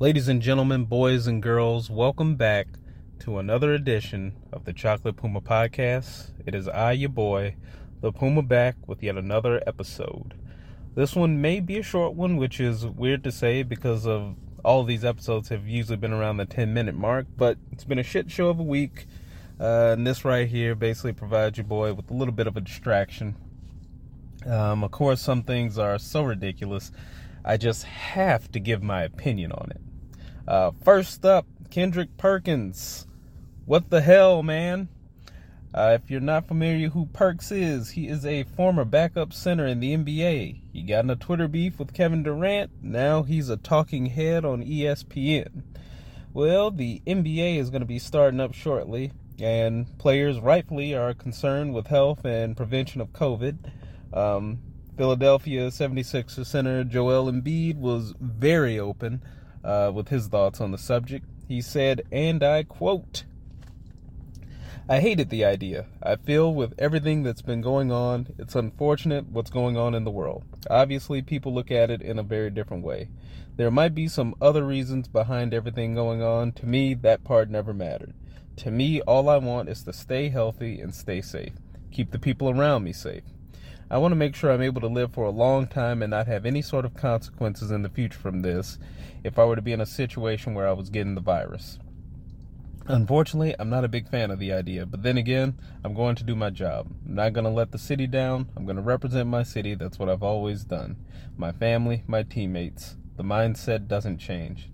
Ladies 0.00 0.28
and 0.28 0.40
gentlemen, 0.40 0.86
boys 0.86 1.26
and 1.26 1.42
girls, 1.42 1.90
welcome 1.90 2.34
back 2.34 2.68
to 3.18 3.36
another 3.36 3.74
edition 3.74 4.34
of 4.50 4.64
the 4.64 4.72
Chocolate 4.72 5.16
Puma 5.16 5.42
Podcast. 5.42 6.30
It 6.46 6.54
is 6.54 6.66
I, 6.68 6.92
your 6.92 7.10
boy, 7.10 7.56
the 8.00 8.10
Puma, 8.10 8.40
back 8.40 8.76
with 8.86 9.02
yet 9.02 9.18
another 9.18 9.62
episode. 9.66 10.32
This 10.94 11.14
one 11.14 11.42
may 11.42 11.60
be 11.60 11.76
a 11.76 11.82
short 11.82 12.14
one, 12.14 12.38
which 12.38 12.60
is 12.60 12.86
weird 12.86 13.22
to 13.24 13.30
say 13.30 13.62
because 13.62 14.06
of 14.06 14.36
all 14.64 14.80
of 14.80 14.86
these 14.86 15.04
episodes 15.04 15.50
have 15.50 15.68
usually 15.68 15.98
been 15.98 16.14
around 16.14 16.38
the 16.38 16.46
10 16.46 16.72
minute 16.72 16.94
mark, 16.94 17.26
but 17.36 17.58
it's 17.70 17.84
been 17.84 17.98
a 17.98 18.02
shit 18.02 18.30
show 18.30 18.48
of 18.48 18.58
a 18.58 18.62
week. 18.62 19.06
Uh, 19.60 19.92
and 19.92 20.06
this 20.06 20.24
right 20.24 20.48
here 20.48 20.74
basically 20.74 21.12
provides 21.12 21.58
your 21.58 21.66
boy 21.66 21.92
with 21.92 22.10
a 22.10 22.14
little 22.14 22.32
bit 22.32 22.46
of 22.46 22.56
a 22.56 22.62
distraction. 22.62 23.36
Um, 24.46 24.82
of 24.82 24.92
course, 24.92 25.20
some 25.20 25.42
things 25.42 25.76
are 25.76 25.98
so 25.98 26.22
ridiculous, 26.22 26.90
I 27.44 27.58
just 27.58 27.84
have 27.84 28.50
to 28.52 28.58
give 28.58 28.82
my 28.82 29.02
opinion 29.02 29.52
on 29.52 29.70
it. 29.72 29.80
Uh, 30.50 30.72
first 30.82 31.24
up, 31.24 31.46
Kendrick 31.70 32.16
Perkins. 32.16 33.06
What 33.66 33.88
the 33.88 34.00
hell, 34.00 34.42
man? 34.42 34.88
Uh, 35.72 35.96
if 36.02 36.10
you're 36.10 36.18
not 36.18 36.48
familiar 36.48 36.88
who 36.88 37.06
Perks 37.06 37.52
is, 37.52 37.90
he 37.90 38.08
is 38.08 38.26
a 38.26 38.42
former 38.42 38.84
backup 38.84 39.32
center 39.32 39.64
in 39.64 39.78
the 39.78 39.96
NBA. 39.96 40.60
He 40.72 40.82
got 40.82 41.04
in 41.04 41.10
a 41.10 41.14
Twitter 41.14 41.46
beef 41.46 41.78
with 41.78 41.94
Kevin 41.94 42.24
Durant. 42.24 42.72
Now 42.82 43.22
he's 43.22 43.48
a 43.48 43.56
talking 43.56 44.06
head 44.06 44.44
on 44.44 44.64
ESPN. 44.64 45.62
Well, 46.32 46.72
the 46.72 47.00
NBA 47.06 47.58
is 47.58 47.70
going 47.70 47.82
to 47.82 47.86
be 47.86 48.00
starting 48.00 48.40
up 48.40 48.52
shortly, 48.52 49.12
and 49.38 49.96
players 49.98 50.40
rightfully 50.40 50.96
are 50.96 51.14
concerned 51.14 51.74
with 51.74 51.86
health 51.86 52.24
and 52.24 52.56
prevention 52.56 53.00
of 53.00 53.12
COVID. 53.12 53.56
Um, 54.12 54.58
Philadelphia 54.96 55.68
76ers 55.68 56.46
center 56.46 56.82
Joel 56.82 57.30
Embiid 57.30 57.76
was 57.76 58.14
very 58.18 58.80
open 58.80 59.22
uh, 59.64 59.90
with 59.94 60.08
his 60.08 60.28
thoughts 60.28 60.60
on 60.60 60.70
the 60.70 60.78
subject. 60.78 61.26
He 61.48 61.60
said, 61.60 62.02
and 62.12 62.42
I 62.42 62.62
quote, 62.62 63.24
I 64.88 65.00
hated 65.00 65.30
the 65.30 65.44
idea. 65.44 65.86
I 66.02 66.16
feel 66.16 66.52
with 66.52 66.74
everything 66.76 67.22
that's 67.22 67.42
been 67.42 67.60
going 67.60 67.92
on, 67.92 68.28
it's 68.38 68.56
unfortunate 68.56 69.28
what's 69.28 69.50
going 69.50 69.76
on 69.76 69.94
in 69.94 70.04
the 70.04 70.10
world. 70.10 70.44
Obviously, 70.68 71.22
people 71.22 71.54
look 71.54 71.70
at 71.70 71.90
it 71.90 72.02
in 72.02 72.18
a 72.18 72.24
very 72.24 72.50
different 72.50 72.82
way. 72.82 73.08
There 73.56 73.70
might 73.70 73.94
be 73.94 74.08
some 74.08 74.34
other 74.40 74.64
reasons 74.64 75.06
behind 75.06 75.54
everything 75.54 75.94
going 75.94 76.22
on. 76.22 76.52
To 76.52 76.66
me, 76.66 76.94
that 76.94 77.22
part 77.22 77.50
never 77.50 77.72
mattered. 77.72 78.14
To 78.56 78.70
me, 78.70 79.00
all 79.02 79.28
I 79.28 79.36
want 79.36 79.68
is 79.68 79.84
to 79.84 79.92
stay 79.92 80.28
healthy 80.28 80.80
and 80.80 80.94
stay 80.94 81.20
safe. 81.20 81.52
Keep 81.92 82.10
the 82.10 82.18
people 82.18 82.50
around 82.50 82.84
me 82.84 82.92
safe. 82.92 83.22
I 83.92 83.98
want 83.98 84.12
to 84.12 84.16
make 84.16 84.36
sure 84.36 84.52
I'm 84.52 84.62
able 84.62 84.80
to 84.82 84.86
live 84.86 85.12
for 85.12 85.24
a 85.24 85.30
long 85.30 85.66
time 85.66 86.00
and 86.00 86.12
not 86.12 86.28
have 86.28 86.46
any 86.46 86.62
sort 86.62 86.84
of 86.84 86.94
consequences 86.94 87.72
in 87.72 87.82
the 87.82 87.88
future 87.88 88.20
from 88.20 88.42
this 88.42 88.78
if 89.24 89.36
I 89.36 89.44
were 89.44 89.56
to 89.56 89.62
be 89.62 89.72
in 89.72 89.80
a 89.80 89.86
situation 89.86 90.54
where 90.54 90.68
I 90.68 90.72
was 90.72 90.90
getting 90.90 91.16
the 91.16 91.20
virus. 91.20 91.80
Unfortunately, 92.86 93.54
I'm 93.58 93.68
not 93.68 93.84
a 93.84 93.88
big 93.88 94.08
fan 94.08 94.30
of 94.30 94.38
the 94.38 94.52
idea, 94.52 94.86
but 94.86 95.02
then 95.02 95.18
again, 95.18 95.58
I'm 95.84 95.92
going 95.92 96.14
to 96.16 96.24
do 96.24 96.36
my 96.36 96.50
job. 96.50 96.86
I'm 97.04 97.16
not 97.16 97.32
going 97.32 97.44
to 97.44 97.50
let 97.50 97.72
the 97.72 97.78
city 97.78 98.06
down. 98.06 98.48
I'm 98.56 98.64
going 98.64 98.76
to 98.76 98.82
represent 98.82 99.28
my 99.28 99.42
city. 99.42 99.74
That's 99.74 99.98
what 99.98 100.08
I've 100.08 100.22
always 100.22 100.62
done. 100.62 100.96
My 101.36 101.50
family, 101.50 102.04
my 102.06 102.22
teammates. 102.22 102.96
The 103.16 103.24
mindset 103.24 103.88
doesn't 103.88 104.18
change. 104.18 104.70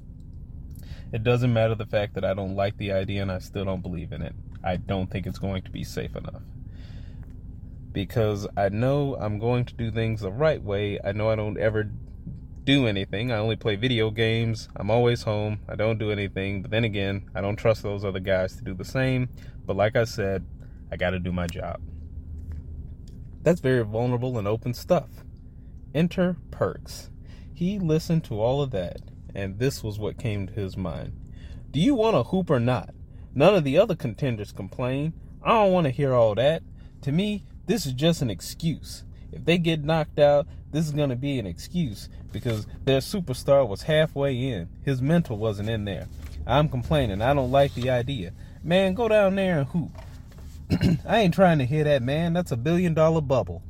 It 1.11 1.23
doesn't 1.23 1.53
matter 1.53 1.75
the 1.75 1.87
fact 1.87 2.15
that 2.15 2.25
I 2.25 2.35
don't 2.35 2.55
like 2.55 2.77
the 2.77 2.93
idea 2.93 3.23
and 3.23 3.33
I 3.33 3.39
still 3.39 3.65
don't 3.65 3.83
believe 3.83 4.13
in 4.13 4.21
it. 4.21 4.35
I 4.63 4.77
don't 4.77 5.11
think 5.11 5.27
it's 5.27 5.39
going 5.39 5.63
to 5.63 5.71
be 5.71 5.85
safe 5.85 6.15
enough. 6.17 6.43
Because 7.97 8.47
I 8.59 8.69
know 8.69 9.17
I'm 9.19 9.39
going 9.39 9.65
to 9.65 9.73
do 9.73 9.91
things 9.91 10.21
the 10.21 10.31
right 10.31 10.63
way. 10.63 11.01
I 11.03 11.13
know 11.13 11.31
I 11.31 11.35
don't 11.35 11.57
ever 11.57 11.91
do 12.65 12.87
anything. 12.87 13.33
I 13.33 13.39
only 13.39 13.57
play 13.57 13.77
video 13.77 14.11
games. 14.11 14.69
I'm 14.77 14.91
always 14.91 15.23
home. 15.23 15.61
I 15.67 15.77
don't 15.77 15.97
do 15.97 16.11
anything. 16.11 16.61
But 16.61 16.73
then 16.73 16.85
again, 16.85 17.31
I 17.35 17.41
don't 17.41 17.57
trust 17.57 17.83
those 17.83 18.05
other 18.05 18.21
guys 18.21 18.55
to 18.57 18.63
do 18.63 18.75
the 18.75 18.85
same. 18.85 19.31
But 19.65 19.77
like 19.77 19.97
I 19.97 20.05
said, 20.05 20.45
I 20.93 20.99
got 20.99 21.13
to 21.13 21.19
do 21.19 21.33
my 21.33 21.47
job. 21.47 21.81
That's 23.41 23.63
very 23.63 23.83
vulnerable 23.83 24.37
and 24.37 24.47
open 24.47 24.75
stuff. 24.75 25.09
Enter 25.95 26.37
Perks. 26.51 27.09
He 27.55 27.79
listened 27.79 28.25
to 28.25 28.39
all 28.39 28.61
of 28.61 28.73
that, 28.73 28.99
and 29.35 29.59
this 29.59 29.83
was 29.83 29.99
what 29.99 30.19
came 30.19 30.47
to 30.49 30.53
his 30.53 30.77
mind. 30.77 31.19
Do 31.71 31.81
you 31.81 31.95
want 31.95 32.15
a 32.15 32.25
hoop 32.25 32.51
or 32.51 32.61
not? 32.61 32.91
None 33.35 33.55
of 33.55 33.65
the 33.65 33.79
other 33.79 33.95
contenders 33.95 34.53
complain. 34.53 35.15
I 35.43 35.53
don't 35.55 35.73
want 35.73 35.87
to 35.87 35.91
hear 35.91 36.13
all 36.13 36.35
that. 36.35 36.63
To 37.01 37.13
me, 37.13 37.47
this 37.67 37.87
is 37.87 37.93
just 37.93 38.23
an 38.23 38.31
excuse. 38.31 39.05
If 39.33 39.45
they 39.45 39.59
get 39.59 39.85
knocked 39.85 40.19
out, 40.19 40.47
this 40.73 40.87
is 40.87 40.93
going 40.93 41.11
to 41.11 41.17
be 41.17 41.39
an 41.39 41.47
excuse 41.47 42.09
because 42.33 42.67
their 42.85 43.01
superstar 43.01 43.67
was 43.67 43.83
halfway 43.83 44.37
in. 44.37 44.69
His 44.85 45.03
mental 45.03 45.37
wasn't 45.37 45.69
in 45.69 45.85
there. 45.85 46.09
I'm 46.47 46.69
complaining. 46.69 47.23
I 47.23 47.35
don't 47.35 47.51
like 47.51 47.75
the 47.75 47.91
idea. 47.91 48.33
Man, 48.63 48.95
go 48.95 49.09
down 49.09 49.35
there 49.37 49.59
and 49.59 49.69
hoop. 49.69 49.91
I 51.07 51.19
ain't 51.19 51.35
trying 51.35 51.59
to 51.59 51.67
hear 51.67 51.85
that, 51.85 52.03
man. 52.03 52.33
That's 52.33 52.53
a 52.53 52.57
billion 52.57 52.95
dollar 52.95 53.21
bubble. 53.21 53.63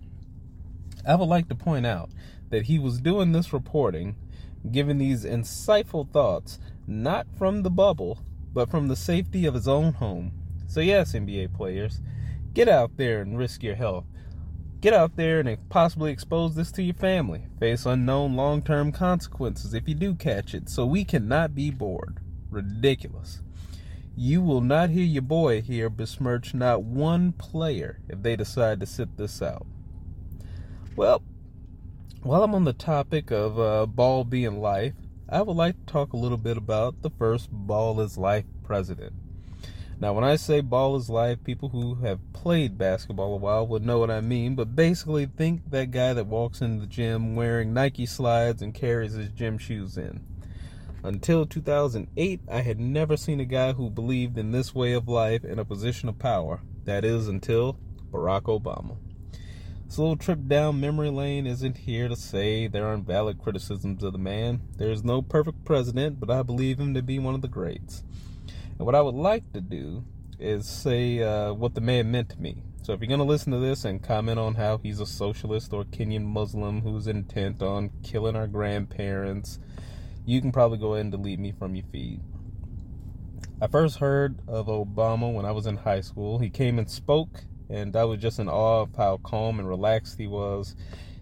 I 1.06 1.14
would 1.14 1.28
like 1.28 1.48
to 1.48 1.54
point 1.54 1.86
out 1.86 2.10
that 2.50 2.64
he 2.64 2.78
was 2.78 3.00
doing 3.00 3.32
this 3.32 3.52
reporting, 3.52 4.16
giving 4.70 4.98
these 4.98 5.24
insightful 5.24 6.10
thoughts, 6.10 6.58
not 6.86 7.26
from 7.38 7.62
the 7.62 7.70
bubble, 7.70 8.18
but 8.52 8.70
from 8.70 8.88
the 8.88 8.96
safety 8.96 9.46
of 9.46 9.54
his 9.54 9.68
own 9.68 9.94
home. 9.94 10.32
So, 10.66 10.80
yes, 10.80 11.12
NBA 11.12 11.54
players, 11.54 12.00
get 12.56 12.68
out 12.68 12.96
there 12.96 13.20
and 13.20 13.36
risk 13.36 13.62
your 13.62 13.74
health. 13.74 14.06
Get 14.80 14.94
out 14.94 15.16
there 15.16 15.40
and 15.40 15.68
possibly 15.68 16.10
expose 16.10 16.54
this 16.54 16.72
to 16.72 16.82
your 16.82 16.94
family. 16.94 17.48
Face 17.60 17.84
unknown 17.84 18.34
long 18.34 18.62
term 18.62 18.92
consequences 18.92 19.74
if 19.74 19.86
you 19.86 19.94
do 19.94 20.14
catch 20.14 20.54
it, 20.54 20.70
so 20.70 20.86
we 20.86 21.04
cannot 21.04 21.54
be 21.54 21.70
bored. 21.70 22.18
Ridiculous. 22.48 23.42
You 24.16 24.40
will 24.40 24.62
not 24.62 24.88
hear 24.88 25.04
your 25.04 25.20
boy 25.20 25.60
here 25.60 25.90
besmirch 25.90 26.54
not 26.54 26.82
one 26.82 27.32
player 27.32 28.00
if 28.08 28.22
they 28.22 28.36
decide 28.36 28.80
to 28.80 28.86
sit 28.86 29.18
this 29.18 29.42
out. 29.42 29.66
Well, 30.96 31.22
while 32.22 32.42
I'm 32.42 32.54
on 32.54 32.64
the 32.64 32.72
topic 32.72 33.30
of 33.30 33.58
uh, 33.58 33.84
ball 33.84 34.24
being 34.24 34.62
life, 34.62 34.94
I 35.28 35.42
would 35.42 35.56
like 35.56 35.78
to 35.78 35.92
talk 35.92 36.14
a 36.14 36.16
little 36.16 36.38
bit 36.38 36.56
about 36.56 37.02
the 37.02 37.10
first 37.10 37.50
Ball 37.52 38.00
is 38.00 38.16
Life 38.16 38.46
president. 38.64 39.12
Now, 39.98 40.12
when 40.12 40.24
I 40.24 40.36
say 40.36 40.60
ball 40.60 40.96
is 40.96 41.08
life, 41.08 41.42
people 41.42 41.70
who 41.70 41.94
have 41.96 42.32
played 42.34 42.76
basketball 42.76 43.32
a 43.32 43.38
while 43.38 43.66
would 43.66 43.84
know 43.84 43.98
what 43.98 44.10
I 44.10 44.20
mean, 44.20 44.54
but 44.54 44.76
basically, 44.76 45.24
think 45.24 45.70
that 45.70 45.90
guy 45.90 46.12
that 46.12 46.26
walks 46.26 46.60
into 46.60 46.82
the 46.82 46.86
gym 46.86 47.34
wearing 47.34 47.72
Nike 47.72 48.04
slides 48.04 48.60
and 48.60 48.74
carries 48.74 49.14
his 49.14 49.30
gym 49.30 49.56
shoes 49.56 49.96
in. 49.96 50.20
Until 51.02 51.46
2008, 51.46 52.40
I 52.50 52.60
had 52.60 52.78
never 52.78 53.16
seen 53.16 53.40
a 53.40 53.46
guy 53.46 53.72
who 53.72 53.88
believed 53.88 54.36
in 54.36 54.50
this 54.50 54.74
way 54.74 54.92
of 54.92 55.08
life 55.08 55.44
in 55.46 55.58
a 55.58 55.64
position 55.64 56.10
of 56.10 56.18
power. 56.18 56.60
That 56.84 57.02
is, 57.02 57.26
until 57.26 57.78
Barack 58.10 58.42
Obama. 58.42 58.98
This 59.86 59.98
little 59.98 60.16
trip 60.16 60.40
down 60.46 60.78
memory 60.78 61.10
lane 61.10 61.46
isn't 61.46 61.78
here 61.78 62.08
to 62.08 62.16
say 62.16 62.66
there 62.66 62.86
aren't 62.86 63.06
valid 63.06 63.38
criticisms 63.38 64.02
of 64.02 64.12
the 64.12 64.18
man. 64.18 64.60
There 64.76 64.90
is 64.90 65.04
no 65.04 65.22
perfect 65.22 65.64
president, 65.64 66.20
but 66.20 66.30
I 66.30 66.42
believe 66.42 66.78
him 66.78 66.92
to 66.92 67.02
be 67.02 67.18
one 67.18 67.34
of 67.34 67.40
the 67.40 67.48
greats. 67.48 68.02
And 68.78 68.86
what 68.86 68.94
I 68.94 69.00
would 69.00 69.14
like 69.14 69.52
to 69.52 69.60
do 69.60 70.04
is 70.38 70.68
say 70.68 71.22
uh, 71.22 71.52
what 71.54 71.74
the 71.74 71.80
man 71.80 72.10
meant 72.10 72.28
to 72.30 72.40
me. 72.40 72.62
So 72.82 72.92
if 72.92 73.00
you're 73.00 73.08
going 73.08 73.18
to 73.18 73.24
listen 73.24 73.52
to 73.52 73.58
this 73.58 73.84
and 73.84 74.02
comment 74.02 74.38
on 74.38 74.54
how 74.54 74.78
he's 74.78 75.00
a 75.00 75.06
socialist 75.06 75.72
or 75.72 75.84
Kenyan 75.84 76.24
Muslim 76.24 76.82
who's 76.82 77.06
intent 77.06 77.62
on 77.62 77.90
killing 78.02 78.36
our 78.36 78.46
grandparents, 78.46 79.58
you 80.24 80.40
can 80.40 80.52
probably 80.52 80.78
go 80.78 80.94
ahead 80.94 81.06
and 81.06 81.12
delete 81.12 81.40
me 81.40 81.52
from 81.52 81.74
your 81.74 81.86
feed. 81.90 82.20
I 83.60 83.66
first 83.66 83.98
heard 83.98 84.40
of 84.46 84.66
Obama 84.66 85.32
when 85.32 85.46
I 85.46 85.52
was 85.52 85.66
in 85.66 85.78
high 85.78 86.02
school. 86.02 86.38
He 86.38 86.50
came 86.50 86.78
and 86.78 86.90
spoke, 86.90 87.44
and 87.70 87.96
I 87.96 88.04
was 88.04 88.20
just 88.20 88.38
in 88.38 88.48
awe 88.48 88.82
of 88.82 88.94
how 88.96 89.16
calm 89.16 89.58
and 89.58 89.68
relaxed 89.68 90.18
he 90.18 90.26
was 90.26 90.76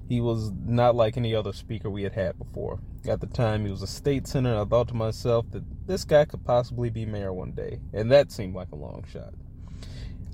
he 0.08 0.20
was 0.20 0.52
not 0.64 0.94
like 0.94 1.16
any 1.16 1.34
other 1.34 1.52
speaker 1.52 1.88
we 1.88 2.02
had 2.02 2.12
had 2.12 2.38
before. 2.38 2.78
At 3.08 3.20
the 3.20 3.26
time, 3.26 3.64
he 3.64 3.70
was 3.70 3.82
a 3.82 3.86
state 3.86 4.26
senator. 4.26 4.60
I 4.60 4.64
thought 4.64 4.88
to 4.88 4.94
myself 4.94 5.50
that 5.52 5.64
this 5.86 6.04
guy 6.04 6.24
could 6.24 6.44
possibly 6.44 6.90
be 6.90 7.06
mayor 7.06 7.32
one 7.32 7.52
day, 7.52 7.80
and 7.92 8.10
that 8.10 8.32
seemed 8.32 8.54
like 8.54 8.72
a 8.72 8.76
long 8.76 9.04
shot. 9.10 9.34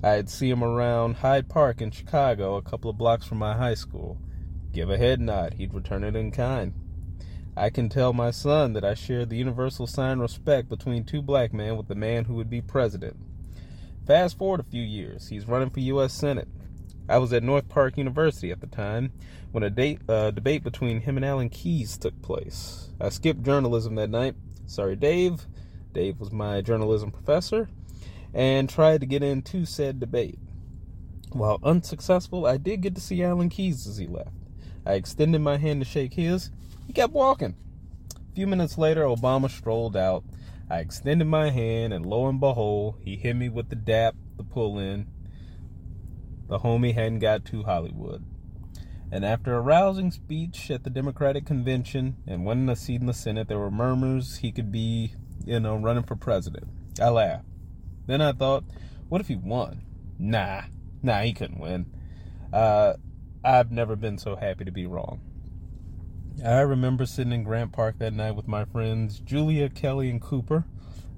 I'd 0.03 0.29
see 0.29 0.49
him 0.49 0.63
around 0.63 1.17
Hyde 1.17 1.47
Park 1.47 1.79
in 1.81 1.91
Chicago, 1.91 2.55
a 2.55 2.61
couple 2.61 2.89
of 2.89 2.97
blocks 2.97 3.25
from 3.25 3.37
my 3.37 3.55
high 3.55 3.75
school. 3.75 4.17
Give 4.73 4.89
a 4.89 4.97
head 4.97 5.19
nod, 5.19 5.53
he'd 5.55 5.73
return 5.73 6.03
it 6.03 6.15
in 6.15 6.31
kind. 6.31 6.73
I 7.55 7.69
can 7.69 7.89
tell 7.89 8.13
my 8.13 8.31
son 8.31 8.73
that 8.73 8.85
I 8.85 8.93
shared 8.93 9.29
the 9.29 9.37
universal 9.37 9.85
sign 9.85 10.13
of 10.13 10.21
respect 10.21 10.69
between 10.69 11.03
two 11.03 11.21
black 11.21 11.53
men 11.53 11.77
with 11.77 11.87
the 11.87 11.95
man 11.95 12.25
who 12.25 12.35
would 12.35 12.49
be 12.49 12.61
president. 12.61 13.17
Fast 14.07 14.37
forward 14.37 14.61
a 14.61 14.63
few 14.63 14.81
years, 14.81 15.27
he's 15.27 15.47
running 15.47 15.69
for 15.69 15.81
U.S. 15.81 16.13
Senate. 16.13 16.47
I 17.11 17.17
was 17.17 17.33
at 17.33 17.43
North 17.43 17.67
Park 17.67 17.97
University 17.97 18.51
at 18.51 18.61
the 18.61 18.67
time 18.67 19.11
when 19.51 19.63
a 19.63 19.69
date, 19.69 19.99
uh, 20.07 20.31
debate 20.31 20.63
between 20.63 21.01
him 21.01 21.17
and 21.17 21.25
Alan 21.25 21.49
Keyes 21.49 21.97
took 21.97 22.19
place. 22.21 22.87
I 23.01 23.09
skipped 23.09 23.43
journalism 23.43 23.95
that 23.95 24.09
night. 24.09 24.35
Sorry, 24.65 24.95
Dave. 24.95 25.45
Dave 25.91 26.21
was 26.21 26.31
my 26.31 26.61
journalism 26.61 27.11
professor 27.11 27.67
and 28.33 28.69
tried 28.69 29.01
to 29.01 29.05
get 29.05 29.23
into 29.23 29.65
said 29.65 29.99
debate. 29.99 30.39
While 31.33 31.59
unsuccessful, 31.63 32.45
I 32.45 32.55
did 32.55 32.79
get 32.79 32.95
to 32.95 33.01
see 33.01 33.21
Alan 33.21 33.49
Keyes 33.49 33.87
as 33.87 33.97
he 33.97 34.07
left. 34.07 34.31
I 34.85 34.93
extended 34.93 35.41
my 35.41 35.57
hand 35.57 35.81
to 35.81 35.85
shake 35.85 36.13
his. 36.13 36.49
He 36.87 36.93
kept 36.93 37.11
walking. 37.11 37.57
A 38.15 38.35
few 38.35 38.47
minutes 38.47 38.77
later, 38.77 39.03
Obama 39.03 39.49
strolled 39.49 39.97
out. 39.97 40.23
I 40.69 40.77
extended 40.77 41.25
my 41.25 41.49
hand, 41.49 41.91
and 41.91 42.05
lo 42.05 42.29
and 42.29 42.39
behold, 42.39 42.99
he 43.03 43.17
hit 43.17 43.35
me 43.35 43.49
with 43.49 43.67
the 43.67 43.75
dap, 43.75 44.15
the 44.37 44.43
pull 44.43 44.79
in. 44.79 45.07
The 46.51 46.59
homie 46.59 46.93
hadn't 46.93 47.19
got 47.19 47.45
to 47.45 47.63
Hollywood. 47.63 48.25
And 49.09 49.23
after 49.23 49.55
a 49.55 49.61
rousing 49.61 50.11
speech 50.11 50.69
at 50.69 50.83
the 50.83 50.89
Democratic 50.89 51.45
convention 51.45 52.17
and 52.27 52.45
winning 52.45 52.67
a 52.67 52.75
seat 52.75 52.99
in 52.99 53.07
the 53.07 53.13
Senate, 53.13 53.47
there 53.47 53.57
were 53.57 53.71
murmurs 53.71 54.35
he 54.39 54.51
could 54.51 54.69
be, 54.69 55.13
you 55.45 55.61
know, 55.61 55.77
running 55.77 56.03
for 56.03 56.17
president. 56.17 56.67
I 57.01 57.07
laughed. 57.07 57.45
Then 58.05 58.19
I 58.19 58.33
thought, 58.33 58.65
what 59.07 59.21
if 59.21 59.29
he 59.29 59.37
won? 59.37 59.83
Nah, 60.19 60.63
nah, 61.01 61.21
he 61.21 61.31
couldn't 61.31 61.61
win. 61.61 61.85
Uh, 62.51 62.95
I've 63.45 63.71
never 63.71 63.95
been 63.95 64.17
so 64.17 64.35
happy 64.35 64.65
to 64.65 64.73
be 64.73 64.85
wrong. 64.85 65.21
I 66.45 66.59
remember 66.59 67.05
sitting 67.05 67.31
in 67.31 67.45
Grant 67.45 67.71
Park 67.71 67.97
that 67.99 68.11
night 68.11 68.35
with 68.35 68.49
my 68.49 68.65
friends 68.65 69.21
Julia, 69.21 69.69
Kelly, 69.69 70.09
and 70.09 70.21
Cooper, 70.21 70.65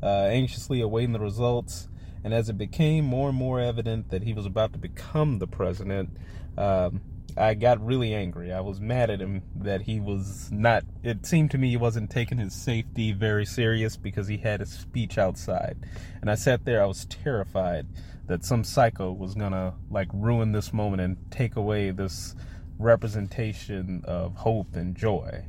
uh, 0.03 0.25
anxiously 0.25 0.79
awaiting 0.79 1.13
the 1.13 1.19
results. 1.19 1.87
And 2.23 2.33
as 2.33 2.49
it 2.49 2.57
became 2.57 3.05
more 3.05 3.29
and 3.29 3.37
more 3.37 3.59
evident 3.59 4.09
that 4.09 4.23
he 4.23 4.33
was 4.33 4.45
about 4.45 4.73
to 4.73 4.79
become 4.79 5.39
the 5.39 5.47
president, 5.47 6.09
um, 6.57 7.01
I 7.35 7.55
got 7.55 7.83
really 7.83 8.13
angry. 8.13 8.53
I 8.53 8.61
was 8.61 8.79
mad 8.79 9.09
at 9.09 9.19
him 9.19 9.41
that 9.55 9.81
he 9.81 9.99
was 9.99 10.51
not, 10.51 10.83
it 11.03 11.25
seemed 11.25 11.51
to 11.51 11.57
me 11.57 11.69
he 11.69 11.77
wasn't 11.77 12.11
taking 12.11 12.37
his 12.37 12.53
safety 12.53 13.11
very 13.11 13.45
serious 13.45 13.97
because 13.97 14.27
he 14.27 14.37
had 14.37 14.61
a 14.61 14.65
speech 14.65 15.17
outside. 15.17 15.77
And 16.21 16.29
I 16.29 16.35
sat 16.35 16.63
there, 16.63 16.81
I 16.81 16.85
was 16.85 17.05
terrified 17.05 17.87
that 18.27 18.45
some 18.45 18.63
psycho 18.63 19.11
was 19.11 19.33
gonna 19.33 19.73
like 19.89 20.07
ruin 20.13 20.51
this 20.51 20.71
moment 20.71 21.01
and 21.01 21.17
take 21.31 21.55
away 21.55 21.91
this 21.91 22.35
representation 22.77 24.03
of 24.05 24.35
hope 24.35 24.75
and 24.75 24.95
joy. 24.95 25.45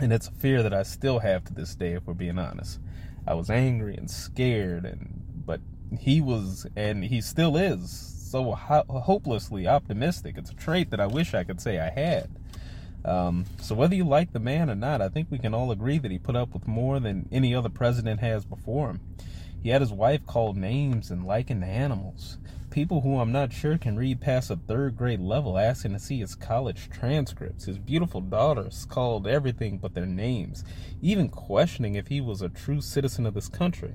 And 0.00 0.12
it's 0.12 0.28
a 0.28 0.32
fear 0.32 0.62
that 0.62 0.72
I 0.72 0.84
still 0.84 1.18
have 1.18 1.44
to 1.46 1.54
this 1.54 1.74
day, 1.74 1.94
if 1.94 2.06
we're 2.06 2.14
being 2.14 2.38
honest. 2.38 2.78
I 3.26 3.34
was 3.34 3.50
angry 3.50 3.96
and 3.96 4.08
scared, 4.10 4.84
and 4.84 5.17
but 5.48 5.60
he 5.98 6.20
was, 6.20 6.66
and 6.76 7.02
he 7.02 7.22
still 7.22 7.56
is, 7.56 7.90
so 8.30 8.52
ho- 8.52 8.84
hopelessly 8.88 9.66
optimistic. 9.66 10.36
It's 10.36 10.50
a 10.50 10.54
trait 10.54 10.90
that 10.90 11.00
I 11.00 11.06
wish 11.06 11.32
I 11.32 11.44
could 11.44 11.58
say 11.60 11.80
I 11.80 11.88
had. 11.88 12.28
Um, 13.02 13.46
so 13.58 13.74
whether 13.74 13.94
you 13.94 14.04
like 14.04 14.34
the 14.34 14.40
man 14.40 14.68
or 14.68 14.74
not, 14.74 15.00
I 15.00 15.08
think 15.08 15.28
we 15.30 15.38
can 15.38 15.54
all 15.54 15.70
agree 15.70 15.96
that 15.96 16.10
he 16.10 16.18
put 16.18 16.36
up 16.36 16.52
with 16.52 16.68
more 16.68 17.00
than 17.00 17.26
any 17.32 17.54
other 17.54 17.70
president 17.70 18.20
has 18.20 18.44
before 18.44 18.90
him. 18.90 19.00
He 19.62 19.70
had 19.70 19.80
his 19.80 19.90
wife 19.90 20.26
called 20.26 20.58
names 20.58 21.10
and 21.10 21.26
likened 21.26 21.62
to 21.62 21.66
animals 21.66 22.36
people 22.70 23.00
who 23.00 23.18
I'm 23.18 23.32
not 23.32 23.52
sure 23.52 23.78
can 23.78 23.96
read 23.96 24.20
past 24.20 24.50
a 24.50 24.56
third 24.56 24.96
grade 24.96 25.20
level 25.20 25.58
asking 25.58 25.92
to 25.92 25.98
see 25.98 26.20
his 26.20 26.34
college 26.34 26.88
transcripts. 26.90 27.64
His 27.64 27.78
beautiful 27.78 28.20
daughters 28.20 28.86
called 28.88 29.26
everything 29.26 29.78
but 29.78 29.94
their 29.94 30.06
names, 30.06 30.64
even 31.00 31.28
questioning 31.28 31.94
if 31.94 32.08
he 32.08 32.20
was 32.20 32.42
a 32.42 32.48
true 32.48 32.80
citizen 32.80 33.26
of 33.26 33.34
this 33.34 33.48
country. 33.48 33.94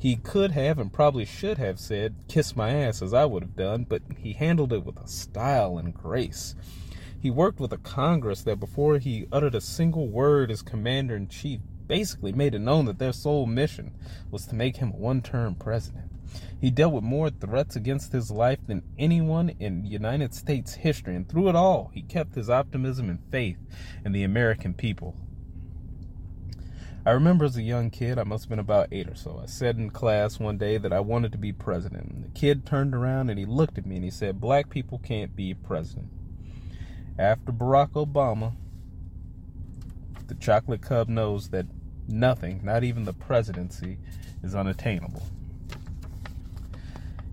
He 0.00 0.16
could 0.16 0.52
have 0.52 0.78
and 0.78 0.90
probably 0.90 1.26
should 1.26 1.58
have 1.58 1.78
said, 1.78 2.14
Kiss 2.26 2.56
my 2.56 2.70
ass, 2.70 3.02
as 3.02 3.12
I 3.12 3.26
would 3.26 3.42
have 3.42 3.54
done, 3.54 3.84
but 3.86 4.00
he 4.16 4.32
handled 4.32 4.72
it 4.72 4.82
with 4.82 4.98
a 4.98 5.06
style 5.06 5.76
and 5.76 5.92
grace. 5.92 6.54
He 7.20 7.30
worked 7.30 7.60
with 7.60 7.70
a 7.74 7.76
Congress 7.76 8.40
that 8.44 8.58
before 8.58 8.96
he 8.96 9.26
uttered 9.30 9.54
a 9.54 9.60
single 9.60 10.08
word 10.08 10.50
as 10.50 10.62
commander 10.62 11.14
in 11.14 11.28
chief 11.28 11.60
basically 11.86 12.32
made 12.32 12.54
it 12.54 12.60
known 12.60 12.86
that 12.86 12.98
their 12.98 13.12
sole 13.12 13.44
mission 13.44 13.92
was 14.30 14.46
to 14.46 14.54
make 14.54 14.78
him 14.78 14.90
a 14.90 14.96
one 14.96 15.20
term 15.20 15.54
president. 15.54 16.10
He 16.58 16.70
dealt 16.70 16.94
with 16.94 17.04
more 17.04 17.28
threats 17.28 17.76
against 17.76 18.12
his 18.12 18.30
life 18.30 18.60
than 18.66 18.82
anyone 18.98 19.50
in 19.60 19.84
United 19.84 20.32
States 20.32 20.76
history, 20.76 21.14
and 21.14 21.28
through 21.28 21.50
it 21.50 21.56
all, 21.56 21.90
he 21.92 22.00
kept 22.00 22.36
his 22.36 22.48
optimism 22.48 23.10
and 23.10 23.18
faith 23.30 23.58
in 24.02 24.12
the 24.12 24.22
American 24.22 24.72
people. 24.72 25.14
I 27.04 27.12
remember 27.12 27.46
as 27.46 27.56
a 27.56 27.62
young 27.62 27.88
kid, 27.88 28.18
I 28.18 28.24
must 28.24 28.44
have 28.44 28.50
been 28.50 28.58
about 28.58 28.88
eight 28.92 29.08
or 29.08 29.14
so, 29.14 29.40
I 29.42 29.46
said 29.46 29.78
in 29.78 29.88
class 29.88 30.38
one 30.38 30.58
day 30.58 30.76
that 30.76 30.92
I 30.92 31.00
wanted 31.00 31.32
to 31.32 31.38
be 31.38 31.50
president. 31.50 32.10
And 32.10 32.24
the 32.24 32.28
kid 32.28 32.66
turned 32.66 32.94
around 32.94 33.30
and 33.30 33.38
he 33.38 33.46
looked 33.46 33.78
at 33.78 33.86
me 33.86 33.96
and 33.96 34.04
he 34.04 34.10
said, 34.10 34.38
Black 34.38 34.68
people 34.68 34.98
can't 34.98 35.34
be 35.34 35.54
president. 35.54 36.08
After 37.18 37.52
Barack 37.52 37.92
Obama, 37.92 38.52
the 40.26 40.34
chocolate 40.34 40.82
cub 40.82 41.08
knows 41.08 41.48
that 41.48 41.66
nothing, 42.06 42.60
not 42.62 42.84
even 42.84 43.04
the 43.04 43.14
presidency, 43.14 43.98
is 44.42 44.54
unattainable. 44.54 45.22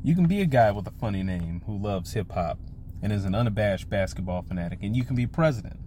You 0.01 0.15
can 0.15 0.27
be 0.27 0.39
a 0.39 0.45
guy 0.45 0.71
with 0.71 0.87
a 0.87 0.91
funny 0.91 1.23
name 1.23 1.61
who 1.65 1.77
loves 1.77 2.13
hip 2.13 2.31
hop 2.31 2.57
and 3.01 3.11
is 3.11 3.25
an 3.25 3.35
unabashed 3.35 3.89
basketball 3.89 4.43
fanatic, 4.43 4.79
and 4.81 4.95
you 4.95 5.03
can 5.03 5.17
be 5.17 5.27
president. 5.27 5.79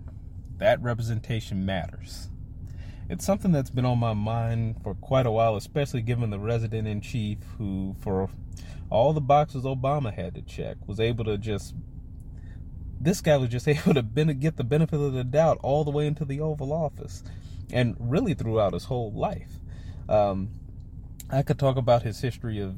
That 0.58 0.82
representation 0.82 1.64
matters. 1.64 2.28
It's 3.10 3.24
something 3.24 3.50
that's 3.50 3.70
been 3.70 3.84
on 3.84 3.98
my 3.98 4.14
mind 4.14 4.76
for 4.84 4.94
quite 4.94 5.26
a 5.26 5.32
while, 5.32 5.56
especially 5.56 6.00
given 6.00 6.30
the 6.30 6.38
resident 6.38 6.86
in 6.86 7.00
chief 7.00 7.38
who, 7.58 7.96
for 7.98 8.30
all 8.88 9.12
the 9.12 9.20
boxes 9.20 9.64
Obama 9.64 10.14
had 10.14 10.36
to 10.36 10.42
check, 10.42 10.76
was 10.86 11.00
able 11.00 11.24
to 11.24 11.36
just. 11.36 11.74
This 13.00 13.20
guy 13.20 13.36
was 13.36 13.48
just 13.48 13.66
able 13.68 13.94
to 13.94 14.02
get 14.34 14.56
the 14.56 14.62
benefit 14.62 15.00
of 15.00 15.12
the 15.12 15.24
doubt 15.24 15.58
all 15.64 15.82
the 15.82 15.90
way 15.90 16.06
into 16.06 16.24
the 16.24 16.40
Oval 16.40 16.72
Office, 16.72 17.24
and 17.72 17.96
really 17.98 18.32
throughout 18.32 18.74
his 18.74 18.84
whole 18.84 19.10
life. 19.10 19.58
Um, 20.08 20.50
I 21.28 21.42
could 21.42 21.58
talk 21.58 21.76
about 21.76 22.02
his 22.02 22.20
history 22.20 22.60
of 22.60 22.76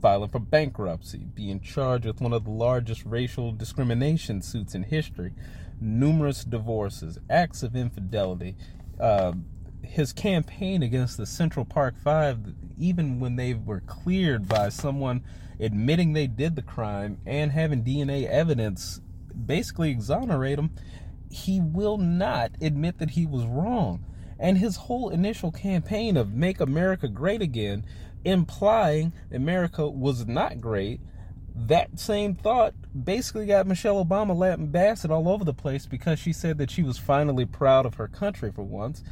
filing 0.00 0.30
for 0.30 0.38
bankruptcy, 0.38 1.26
being 1.34 1.60
charged 1.60 2.06
with 2.06 2.22
one 2.22 2.32
of 2.32 2.44
the 2.44 2.50
largest 2.50 3.04
racial 3.04 3.52
discrimination 3.52 4.40
suits 4.40 4.74
in 4.74 4.84
history, 4.84 5.34
numerous 5.78 6.44
divorces, 6.44 7.18
acts 7.28 7.62
of 7.62 7.76
infidelity, 7.76 8.56
uh, 8.98 9.32
his 9.82 10.12
campaign 10.12 10.82
against 10.82 11.16
the 11.16 11.26
Central 11.26 11.64
Park 11.64 11.96
Five, 12.02 12.38
even 12.78 13.20
when 13.20 13.36
they 13.36 13.54
were 13.54 13.80
cleared 13.80 14.48
by 14.48 14.68
someone 14.68 15.22
admitting 15.58 16.12
they 16.12 16.26
did 16.26 16.56
the 16.56 16.62
crime 16.62 17.18
and 17.26 17.52
having 17.52 17.82
DNA 17.82 18.26
evidence 18.28 19.00
basically 19.46 19.90
exonerate 19.90 20.58
him, 20.58 20.70
he 21.30 21.60
will 21.60 21.98
not 21.98 22.52
admit 22.60 22.98
that 22.98 23.10
he 23.10 23.26
was 23.26 23.44
wrong. 23.44 24.04
And 24.38 24.58
his 24.58 24.76
whole 24.76 25.08
initial 25.08 25.50
campaign 25.50 26.16
of 26.16 26.34
Make 26.34 26.60
America 26.60 27.08
Great 27.08 27.42
Again 27.42 27.84
implying 28.24 29.12
America 29.32 29.88
was 29.88 30.26
not 30.26 30.60
great. 30.60 31.00
That 31.54 31.98
same 31.98 32.34
thought 32.34 32.74
basically 33.04 33.46
got 33.46 33.66
Michelle 33.66 34.04
Obama 34.04 34.36
lambasted 34.36 35.10
all 35.10 35.28
over 35.28 35.44
the 35.44 35.54
place 35.54 35.86
because 35.86 36.18
she 36.18 36.32
said 36.32 36.58
that 36.58 36.70
she 36.70 36.82
was 36.82 36.98
finally 36.98 37.46
proud 37.46 37.86
of 37.86 37.94
her 37.94 38.08
country 38.08 38.52
for 38.52 38.62
once. 38.62 39.02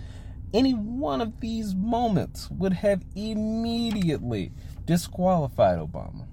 Any 0.55 0.73
one 0.73 1.21
of 1.21 1.41
these 1.41 1.75
moments 1.75 2.49
would 2.49 2.73
have 2.73 3.03
immediately 3.17 4.53
disqualified 4.87 5.79
Obama. 5.79 6.29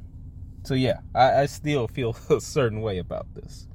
So, 0.63 0.75
yeah, 0.75 0.99
I, 1.15 1.41
I 1.41 1.45
still 1.47 1.87
feel 1.87 2.15
a 2.29 2.39
certain 2.39 2.81
way 2.81 2.99
about 2.99 3.33
this. 3.33 3.67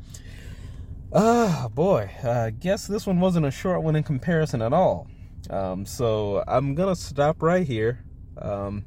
Ah, 1.12 1.64
oh, 1.64 1.68
boy, 1.68 2.10
I 2.22 2.50
guess 2.50 2.86
this 2.86 3.06
one 3.06 3.18
wasn't 3.18 3.44
a 3.44 3.50
short 3.50 3.82
one 3.82 3.96
in 3.96 4.04
comparison 4.04 4.62
at 4.62 4.72
all. 4.72 5.08
Um, 5.50 5.84
so, 5.84 6.44
I'm 6.46 6.76
going 6.76 6.94
to 6.94 7.00
stop 7.00 7.42
right 7.42 7.66
here. 7.66 8.04
Um, 8.38 8.84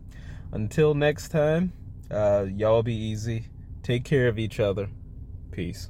until 0.53 0.93
next 0.93 1.29
time, 1.29 1.73
uh, 2.09 2.45
y'all 2.55 2.83
be 2.83 2.95
easy. 2.95 3.47
Take 3.83 4.05
care 4.05 4.29
of 4.29 4.39
each 4.39 4.61
other. 4.61 4.89
Peace. 5.51 5.89